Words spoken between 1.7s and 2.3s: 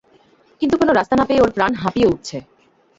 হাঁপিয়ে